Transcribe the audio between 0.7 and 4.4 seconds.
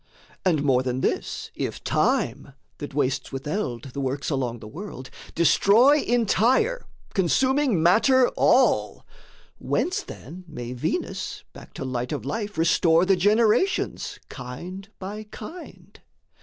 than this, if Time, That wastes with eld the works